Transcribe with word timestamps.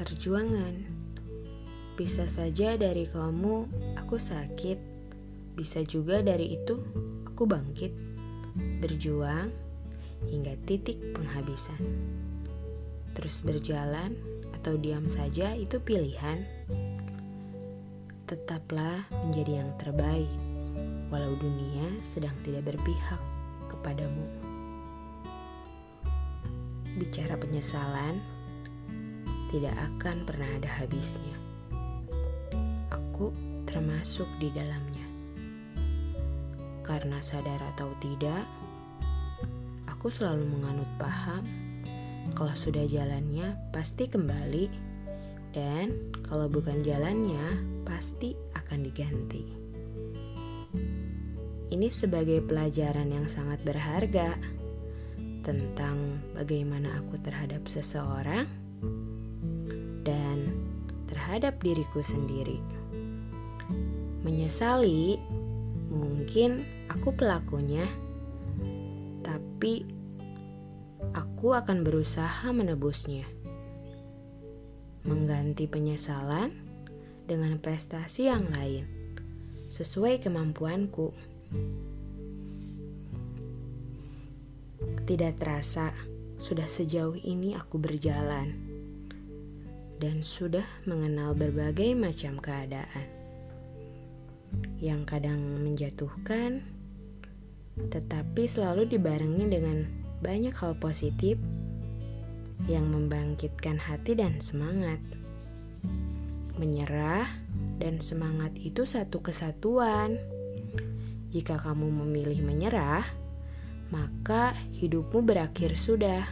perjuangan. 0.00 0.80
Bisa 1.92 2.24
saja 2.24 2.80
dari 2.80 3.04
kamu 3.04 3.68
aku 4.00 4.16
sakit, 4.16 4.80
bisa 5.52 5.84
juga 5.84 6.24
dari 6.24 6.56
itu 6.56 6.80
aku 7.28 7.44
bangkit, 7.44 7.92
berjuang 8.80 9.52
hingga 10.24 10.56
titik 10.64 10.96
penghabisan. 11.12 11.84
Terus 13.12 13.44
berjalan 13.44 14.16
atau 14.56 14.80
diam 14.80 15.04
saja 15.12 15.52
itu 15.52 15.76
pilihan. 15.76 16.48
Tetaplah 18.24 19.04
menjadi 19.28 19.60
yang 19.60 19.70
terbaik, 19.76 20.32
walau 21.12 21.36
dunia 21.36 21.92
sedang 22.00 22.32
tidak 22.40 22.72
berpihak 22.72 23.20
kepadamu. 23.68 24.24
Bicara 26.96 27.36
penyesalan 27.36 28.39
tidak 29.50 29.74
akan 29.74 30.22
pernah 30.22 30.46
ada 30.46 30.70
habisnya. 30.78 31.34
Aku 32.94 33.34
termasuk 33.66 34.30
di 34.38 34.46
dalamnya. 34.54 35.06
Karena 36.86 37.18
sadar 37.18 37.58
atau 37.74 37.90
tidak, 37.98 38.46
aku 39.90 40.06
selalu 40.06 40.46
menganut 40.46 40.88
paham 41.02 41.42
kalau 42.38 42.54
sudah 42.54 42.86
jalannya 42.86 43.58
pasti 43.74 44.06
kembali 44.06 44.70
dan 45.50 46.14
kalau 46.22 46.46
bukan 46.46 46.80
jalannya 46.86 47.58
pasti 47.82 48.38
akan 48.54 48.78
diganti. 48.86 49.44
Ini 51.70 51.86
sebagai 51.90 52.42
pelajaran 52.42 53.10
yang 53.10 53.26
sangat 53.26 53.62
berharga 53.66 54.38
tentang 55.42 56.22
bagaimana 56.34 56.98
aku 57.02 57.18
terhadap 57.18 57.66
seseorang 57.66 58.59
dan 60.04 60.54
terhadap 61.10 61.58
diriku 61.60 62.00
sendiri. 62.00 62.62
Menyesali, 64.22 65.18
mungkin 65.90 66.62
aku 66.86 67.10
pelakunya, 67.16 67.84
tapi 69.26 69.84
aku 71.16 71.56
akan 71.56 71.82
berusaha 71.82 72.46
menebusnya. 72.54 73.26
Mengganti 75.02 75.64
penyesalan 75.64 76.52
dengan 77.24 77.56
prestasi 77.56 78.28
yang 78.28 78.46
lain, 78.52 78.84
sesuai 79.72 80.20
kemampuanku. 80.20 81.10
Tidak 85.08 85.34
terasa, 85.42 85.90
sudah 86.38 86.68
sejauh 86.70 87.18
ini 87.18 87.58
aku 87.58 87.80
berjalan 87.80 88.69
dan 90.00 90.24
sudah 90.24 90.64
mengenal 90.88 91.36
berbagai 91.36 91.92
macam 91.92 92.40
keadaan 92.40 93.20
yang 94.80 95.04
kadang 95.04 95.38
menjatuhkan, 95.60 96.64
tetapi 97.92 98.48
selalu 98.48 98.88
dibarengi 98.88 99.46
dengan 99.46 99.86
banyak 100.24 100.56
hal 100.56 100.74
positif 100.80 101.36
yang 102.66 102.88
membangkitkan 102.88 103.76
hati 103.76 104.16
dan 104.16 104.40
semangat. 104.40 105.00
Menyerah 106.56 107.28
dan 107.80 108.04
semangat 108.04 108.52
itu 108.60 108.84
satu 108.84 109.24
kesatuan. 109.24 110.20
Jika 111.30 111.56
kamu 111.56 111.88
memilih 112.04 112.42
menyerah, 112.42 113.06
maka 113.88 114.52
hidupmu 114.76 115.24
berakhir 115.24 115.78
sudah. 115.78 116.26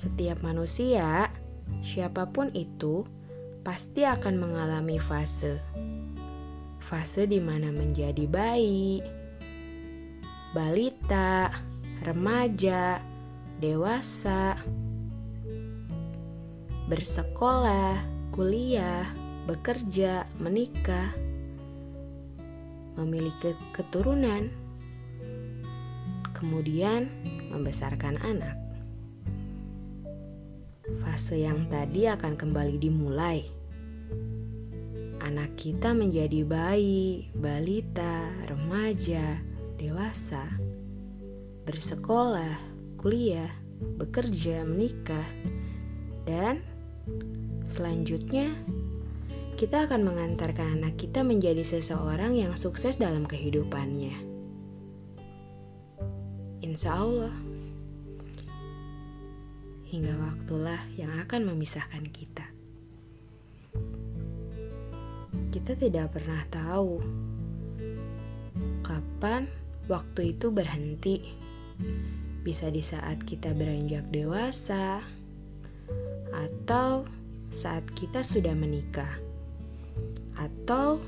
Setiap 0.00 0.40
manusia, 0.40 1.28
siapa 1.84 2.24
pun 2.32 2.48
itu, 2.56 3.04
pasti 3.60 4.08
akan 4.08 4.40
mengalami 4.40 4.96
fase. 4.96 5.60
Fase 6.80 7.28
di 7.28 7.36
mana 7.36 7.68
menjadi 7.68 8.24
bayi, 8.24 9.04
balita, 10.56 11.52
remaja, 12.00 13.04
dewasa, 13.60 14.56
bersekolah, 16.88 18.00
kuliah, 18.32 19.04
bekerja, 19.44 20.24
menikah, 20.40 21.12
memiliki 22.96 23.52
keturunan, 23.76 24.48
kemudian 26.32 27.04
membesarkan 27.52 28.16
anak 28.24 28.69
fase 30.98 31.46
yang 31.46 31.70
tadi 31.70 32.10
akan 32.10 32.34
kembali 32.34 32.76
dimulai. 32.80 33.46
Anak 35.20 35.54
kita 35.54 35.94
menjadi 35.94 36.42
bayi, 36.42 37.30
balita, 37.36 38.32
remaja, 38.50 39.38
dewasa, 39.78 40.48
bersekolah, 41.68 42.58
kuliah, 42.98 43.52
bekerja, 44.00 44.66
menikah, 44.66 45.28
dan 46.26 46.64
selanjutnya 47.64 48.50
kita 49.60 49.84
akan 49.84 50.08
mengantarkan 50.08 50.80
anak 50.80 50.96
kita 50.96 51.20
menjadi 51.20 51.60
seseorang 51.60 52.32
yang 52.32 52.56
sukses 52.56 52.96
dalam 52.96 53.28
kehidupannya. 53.28 54.16
Insya 56.64 56.96
Allah 56.96 57.49
hingga 59.90 60.14
waktulah 60.22 60.78
yang 60.94 61.10
akan 61.18 61.50
memisahkan 61.50 62.06
kita. 62.14 62.46
Kita 65.50 65.74
tidak 65.74 66.14
pernah 66.14 66.46
tahu 66.46 67.02
kapan 68.86 69.50
waktu 69.90 70.38
itu 70.38 70.54
berhenti. 70.54 71.18
Bisa 72.40 72.70
di 72.70 72.80
saat 72.86 73.26
kita 73.26 73.50
beranjak 73.52 74.06
dewasa, 74.14 75.02
atau 76.30 77.04
saat 77.50 77.82
kita 77.92 78.22
sudah 78.22 78.54
menikah, 78.54 79.18
atau 80.38 81.02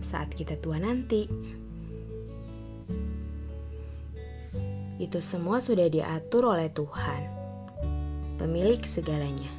saat 0.00 0.32
kita 0.32 0.56
tua 0.56 0.80
nanti. 0.80 1.28
Itu 4.96 5.20
semua 5.20 5.60
sudah 5.60 5.86
diatur 5.88 6.48
oleh 6.48 6.68
Tuhan 6.72 7.39
pemilik 8.40 8.80
segalanya. 8.88 9.52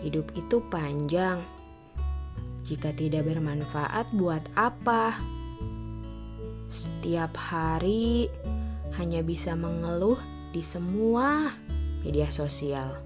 Hidup 0.00 0.32
itu 0.32 0.64
panjang. 0.72 1.44
Jika 2.64 2.96
tidak 2.96 3.28
bermanfaat, 3.28 4.08
buat 4.16 4.40
apa? 4.56 5.12
Setiap 6.72 7.36
hari 7.36 8.32
hanya 8.96 9.20
bisa 9.20 9.52
mengeluh 9.52 10.16
di 10.56 10.64
semua 10.64 11.52
media 12.00 12.32
sosial. 12.32 12.96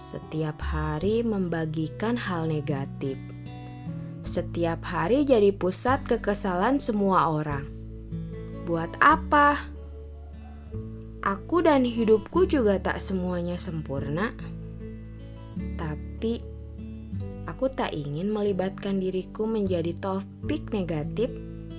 Setiap 0.00 0.56
hari 0.64 1.20
membagikan 1.20 2.16
hal 2.16 2.48
negatif. 2.48 3.20
Setiap 4.24 4.80
hari 4.84 5.28
jadi 5.28 5.52
pusat 5.52 6.04
kekesalan 6.08 6.80
semua 6.80 7.28
orang. 7.28 7.68
Buat 8.64 8.96
apa? 9.02 9.75
Aku 11.26 11.58
dan 11.58 11.82
hidupku 11.82 12.46
juga 12.46 12.78
tak 12.78 13.02
semuanya 13.02 13.58
sempurna. 13.58 14.30
Tapi 15.74 16.38
aku 17.50 17.66
tak 17.74 17.90
ingin 17.98 18.30
melibatkan 18.30 19.02
diriku 19.02 19.42
menjadi 19.42 19.90
topik 19.98 20.70
negatif 20.70 21.26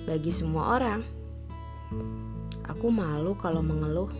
bagi 0.04 0.28
semua 0.28 0.76
orang. 0.76 1.00
Aku 2.68 2.92
malu 2.92 3.32
kalau 3.40 3.64
mengeluh. 3.64 4.12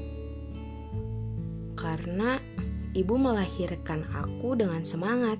Karena 1.76 2.40
ibu 2.96 3.20
melahirkan 3.20 4.08
aku 4.16 4.56
dengan 4.56 4.80
semangat, 4.80 5.36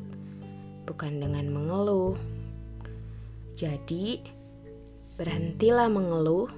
bukan 0.84 1.16
dengan 1.16 1.48
mengeluh. 1.48 2.12
Jadi, 3.56 4.20
berhentilah 5.16 5.88
mengeluh 5.88 6.57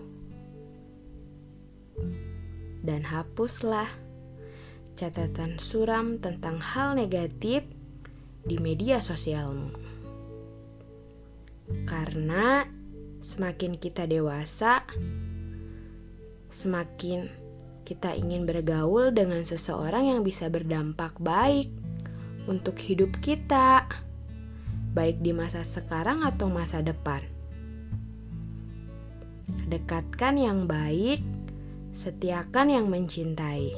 dan 2.81 3.05
hapuslah 3.05 3.89
catatan 4.97 5.57
suram 5.57 6.21
tentang 6.21 6.61
hal 6.61 6.93
negatif 6.93 7.65
di 8.45 8.57
media 8.61 9.01
sosialmu. 9.01 9.73
Karena 11.87 12.67
semakin 13.23 13.79
kita 13.79 14.05
dewasa, 14.05 14.85
semakin 16.51 17.31
kita 17.87 18.15
ingin 18.15 18.47
bergaul 18.47 19.15
dengan 19.15 19.43
seseorang 19.43 20.11
yang 20.11 20.21
bisa 20.23 20.47
berdampak 20.51 21.17
baik 21.19 21.71
untuk 22.51 22.75
hidup 22.79 23.13
kita, 23.23 23.87
baik 24.93 25.23
di 25.23 25.31
masa 25.31 25.63
sekarang 25.63 26.27
atau 26.27 26.51
masa 26.51 26.83
depan. 26.83 27.23
Dekatkan 29.71 30.39
yang 30.39 30.67
baik 30.67 31.23
setiakan 31.91 32.69
yang 32.71 32.87
mencintai. 32.87 33.75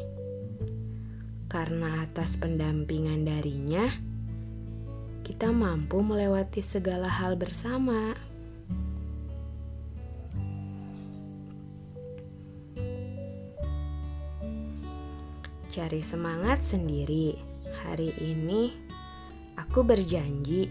Karena 1.49 2.05
atas 2.05 2.41
pendampingan 2.41 3.29
darinya, 3.29 3.85
kita 5.21 5.53
mampu 5.53 6.01
melewati 6.01 6.65
segala 6.65 7.09
hal 7.09 7.37
bersama. 7.37 8.17
Cari 15.73 16.05
semangat 16.05 16.61
sendiri. 16.61 17.33
Hari 17.85 18.13
ini 18.21 18.73
aku 19.57 19.81
berjanji 19.81 20.69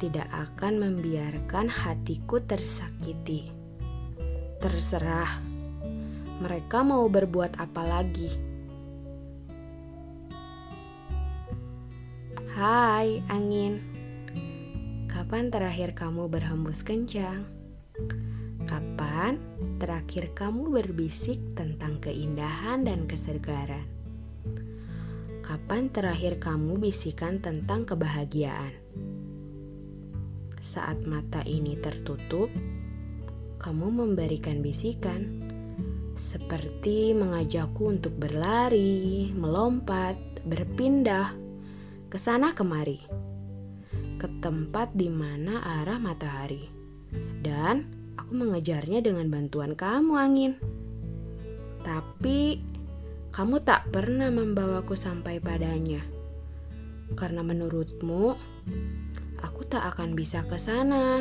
tidak 0.00 0.28
akan 0.32 0.80
membiarkan 0.80 1.68
hatiku 1.68 2.40
tersakiti. 2.40 3.52
Terserah 4.56 5.55
mereka 6.36 6.84
mau 6.84 7.08
berbuat 7.08 7.56
apa 7.56 7.82
lagi. 7.84 8.28
Hai, 12.52 13.20
angin. 13.28 13.80
Kapan 15.08 15.48
terakhir 15.48 15.96
kamu 15.96 16.28
berhembus 16.28 16.84
kencang? 16.84 17.44
Kapan 18.68 19.40
terakhir 19.80 20.36
kamu 20.36 20.72
berbisik 20.72 21.40
tentang 21.56 22.00
keindahan 22.04 22.84
dan 22.84 23.08
kesegaran? 23.08 23.88
Kapan 25.40 25.88
terakhir 25.88 26.36
kamu 26.36 26.80
bisikan 26.80 27.40
tentang 27.40 27.88
kebahagiaan? 27.88 28.76
Saat 30.60 31.06
mata 31.06 31.46
ini 31.46 31.78
tertutup, 31.78 32.50
kamu 33.62 33.86
memberikan 33.88 34.60
bisikan 34.60 35.55
seperti 36.16 37.12
mengajakku 37.12 37.92
untuk 37.92 38.16
berlari, 38.16 39.30
melompat, 39.36 40.16
berpindah 40.48 41.36
ke 42.08 42.16
sana 42.16 42.56
kemari, 42.56 43.04
ke 44.16 44.26
tempat 44.40 44.96
di 44.96 45.12
mana 45.12 45.60
arah 45.84 46.00
matahari, 46.00 46.72
dan 47.44 47.84
aku 48.16 48.32
mengejarnya 48.32 49.04
dengan 49.04 49.28
bantuan 49.28 49.76
kamu, 49.76 50.12
angin. 50.16 50.52
Tapi 51.84 52.58
kamu 53.30 53.60
tak 53.60 53.92
pernah 53.92 54.32
membawaku 54.32 54.96
sampai 54.96 55.36
padanya, 55.36 56.00
karena 57.12 57.44
menurutmu 57.44 58.32
aku 59.44 59.60
tak 59.68 59.84
akan 59.94 60.16
bisa 60.16 60.42
ke 60.48 60.56
sana. 60.56 61.20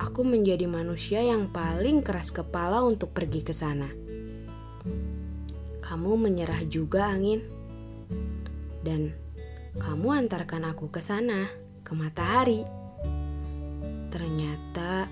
Aku 0.00 0.24
menjadi 0.24 0.64
manusia 0.64 1.20
yang 1.20 1.52
paling 1.52 2.00
keras 2.00 2.32
kepala 2.32 2.80
untuk 2.80 3.12
pergi 3.12 3.44
ke 3.44 3.52
sana. 3.52 3.84
Kamu 5.84 6.16
menyerah 6.16 6.64
juga, 6.64 7.12
angin, 7.12 7.44
dan 8.80 9.12
kamu 9.76 10.24
antarkan 10.24 10.72
aku 10.72 10.88
ke 10.88 11.04
sana, 11.04 11.52
ke 11.84 11.92
matahari. 11.92 12.64
Ternyata 14.08 15.04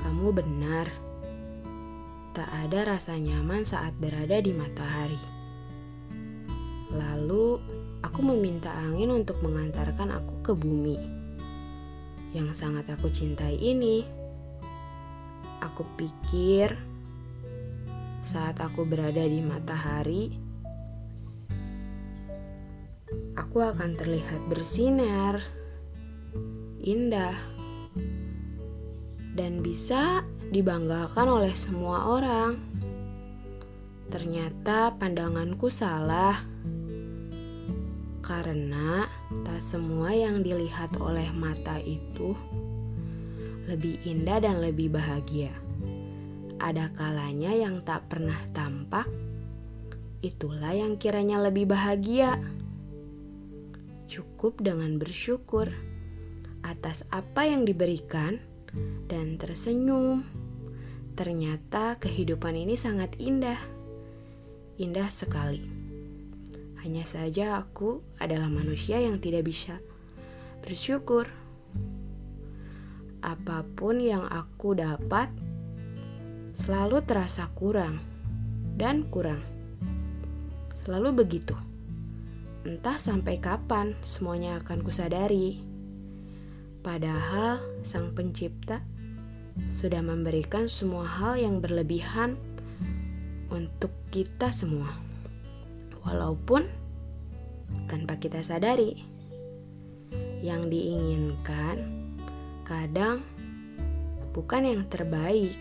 kamu 0.00 0.32
benar. 0.32 0.88
Tak 2.32 2.48
ada 2.48 2.96
rasa 2.96 3.20
nyaman 3.20 3.68
saat 3.68 3.92
berada 4.00 4.40
di 4.40 4.56
matahari. 4.56 5.20
Lalu 6.88 7.60
aku 8.00 8.20
meminta 8.24 8.72
angin 8.72 9.12
untuk 9.12 9.44
mengantarkan 9.44 10.08
aku 10.08 10.40
ke 10.40 10.52
bumi 10.56 11.15
yang 12.36 12.52
sangat 12.52 12.84
aku 12.92 13.08
cintai 13.08 13.56
ini. 13.56 14.04
Aku 15.64 15.88
pikir 15.96 16.76
saat 18.20 18.60
aku 18.60 18.84
berada 18.84 19.24
di 19.24 19.40
matahari, 19.40 20.36
aku 23.32 23.64
akan 23.64 23.96
terlihat 23.96 24.44
bersinar, 24.52 25.40
indah, 26.84 27.32
dan 29.32 29.64
bisa 29.64 30.20
dibanggakan 30.52 31.40
oleh 31.40 31.56
semua 31.56 32.20
orang. 32.20 32.60
Ternyata 34.12 34.92
pandanganku 35.00 35.72
salah 35.72 36.36
karena 38.20 39.08
tak 39.42 39.60
semua 39.60 40.14
yang 40.14 40.40
dilihat 40.40 40.96
oleh 41.02 41.28
mata 41.34 41.76
itu 41.82 42.32
lebih 43.66 43.98
indah 44.06 44.38
dan 44.40 44.62
lebih 44.62 44.94
bahagia. 44.94 45.50
Ada 46.56 46.88
kalanya 46.96 47.52
yang 47.52 47.84
tak 47.84 48.08
pernah 48.08 48.38
tampak, 48.56 49.04
itulah 50.24 50.72
yang 50.72 50.96
kiranya 50.96 51.42
lebih 51.42 51.68
bahagia. 51.68 52.40
Cukup 54.06 54.62
dengan 54.62 54.96
bersyukur 54.96 55.68
atas 56.64 57.04
apa 57.12 57.44
yang 57.44 57.68
diberikan 57.68 58.40
dan 59.10 59.36
tersenyum. 59.36 60.24
Ternyata 61.18 61.98
kehidupan 62.00 62.56
ini 62.56 62.78
sangat 62.78 63.18
indah, 63.20 63.58
indah 64.80 65.10
sekali. 65.12 65.75
Hanya 66.86 67.02
saja 67.02 67.58
aku 67.58 67.98
adalah 68.22 68.46
manusia 68.46 69.02
yang 69.02 69.18
tidak 69.18 69.50
bisa 69.50 69.82
bersyukur. 70.62 71.26
Apa 73.26 73.66
pun 73.74 73.98
yang 73.98 74.22
aku 74.22 74.78
dapat 74.78 75.26
selalu 76.54 77.02
terasa 77.02 77.50
kurang 77.58 77.98
dan 78.78 79.02
kurang. 79.10 79.42
Selalu 80.70 81.26
begitu. 81.26 81.58
Entah 82.62 83.02
sampai 83.02 83.42
kapan 83.42 83.98
semuanya 84.06 84.62
akan 84.62 84.86
kusadari. 84.86 85.66
Padahal 86.86 87.58
Sang 87.82 88.14
Pencipta 88.14 88.78
sudah 89.66 90.06
memberikan 90.06 90.70
semua 90.70 91.02
hal 91.02 91.34
yang 91.34 91.58
berlebihan 91.58 92.38
untuk 93.50 93.90
kita 94.14 94.54
semua 94.54 95.05
walaupun 96.06 96.70
tanpa 97.90 98.16
kita 98.16 98.40
sadari. 98.46 99.02
Yang 100.40 100.62
diinginkan 100.70 101.76
kadang 102.62 103.26
bukan 104.30 104.62
yang 104.62 104.82
terbaik. 104.86 105.58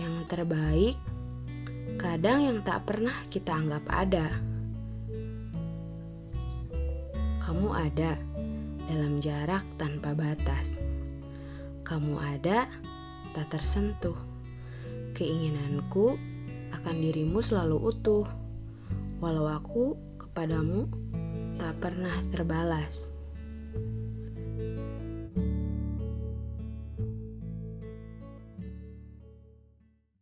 Yang 0.00 0.14
terbaik 0.30 0.96
kadang 1.98 2.46
yang 2.46 2.58
tak 2.64 2.88
pernah 2.88 3.12
kita 3.28 3.52
anggap 3.52 3.84
ada. 3.92 4.26
Kamu 7.44 7.68
ada 7.72 8.16
dalam 8.88 9.20
jarak 9.20 9.64
tanpa 9.76 10.16
batas. 10.16 10.80
Kamu 11.84 12.16
ada 12.20 12.68
tak 13.36 13.52
tersentuh. 13.52 14.16
Keinginanku 15.16 16.14
akan 16.70 16.96
dirimu 17.02 17.42
selalu 17.42 17.76
utuh 17.82 18.47
walau 19.18 19.50
aku 19.50 19.98
kepadamu 20.18 20.86
tak 21.58 21.74
pernah 21.82 22.14
terbalas. 22.30 23.10